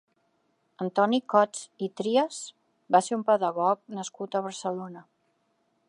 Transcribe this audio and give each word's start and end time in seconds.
Antoni 0.85 1.19
Cots 1.33 1.61
i 1.87 1.89
Trias 2.01 2.39
va 2.97 3.03
ser 3.09 3.15
un 3.19 3.27
pedagog 3.29 3.85
nascut 3.99 4.39
a 4.41 4.47
Barcelona. 4.49 5.07